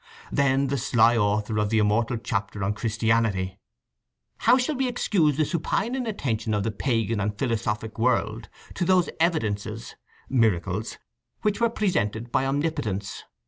[0.31, 3.59] Then the sly author of the immortal Chapter on Christianity:
[4.39, 9.11] "How shall we excuse the supine inattention of the Pagan and philosophic world, to those
[9.19, 9.95] evidences
[10.27, 10.97] [miracles]
[11.43, 13.25] which were presented by Omnipotence?